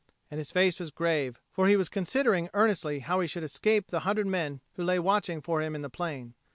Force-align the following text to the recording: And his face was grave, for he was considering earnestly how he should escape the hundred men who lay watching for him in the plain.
And 0.31 0.39
his 0.39 0.51
face 0.51 0.79
was 0.79 0.89
grave, 0.89 1.39
for 1.51 1.67
he 1.67 1.75
was 1.75 1.87
considering 1.87 2.49
earnestly 2.55 3.01
how 3.01 3.19
he 3.19 3.27
should 3.27 3.43
escape 3.43 3.89
the 3.91 3.99
hundred 3.99 4.25
men 4.25 4.59
who 4.73 4.83
lay 4.83 4.97
watching 4.97 5.41
for 5.41 5.61
him 5.61 5.75
in 5.75 5.83
the 5.83 5.91
plain. 5.91 6.33